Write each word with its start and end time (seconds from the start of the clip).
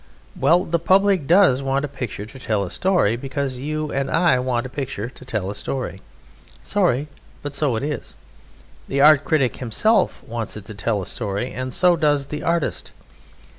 Well, 0.35 0.63
the 0.65 0.79
public 0.79 1.27
does 1.27 1.61
want 1.61 1.85
a 1.85 1.87
picture 1.87 2.25
to 2.25 2.39
tell 2.39 2.63
a 2.63 2.71
story, 2.71 3.15
because 3.15 3.59
you 3.59 3.91
and 3.91 4.09
I 4.09 4.39
want 4.39 4.65
a 4.65 4.69
picture 4.69 5.09
to 5.11 5.25
tell 5.25 5.51
a 5.51 5.53
story. 5.53 6.01
Sorry. 6.63 7.07
But 7.43 7.53
so 7.53 7.75
it 7.75 7.83
is. 7.83 8.15
The 8.87 8.99
art 8.99 9.23
critic 9.23 9.57
himself 9.57 10.23
wants 10.23 10.57
it 10.57 10.65
to 10.65 10.73
tell 10.73 11.03
a 11.03 11.05
story, 11.05 11.51
and 11.53 11.71
so 11.71 11.95
does 11.95 12.25
the 12.25 12.41
artist. 12.41 12.93